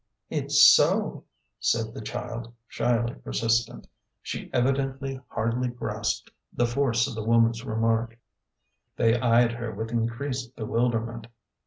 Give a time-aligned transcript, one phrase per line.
[0.31, 1.25] "It's so,"
[1.59, 3.85] said the child, shyly persistent.
[4.23, 8.17] She evidently hardly grasped the force of the woman's remark.
[8.95, 11.27] They eyed her with increased bewilderment.